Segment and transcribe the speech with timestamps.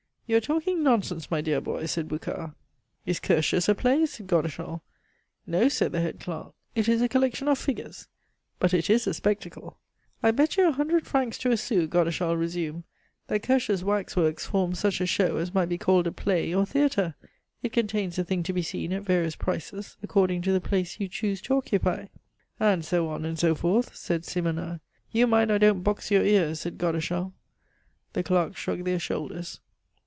[0.33, 2.53] "You are talking nonsense, my dear boy," said Boucard.
[3.05, 4.79] "Is Curtius' a play?" said Godeschal.
[5.45, 8.07] "No," said the head clerk, "it is a collection of figures
[8.57, 9.77] but it is a spectacle."
[10.23, 12.83] "I bet you a hundred francs to a sou," Godeschal resumed,
[13.27, 17.15] "that Curtius' Waxworks forms such a show as might be called a play or theatre.
[17.61, 21.09] It contains a thing to be seen at various prices, according to the place you
[21.09, 22.05] choose to occupy."
[22.57, 24.79] "And so on, and so forth!" said Simonnin.
[25.11, 27.33] "You mind I don't box your ears!" said Godeschal.
[28.13, 29.59] The clerk shrugged their shoulders.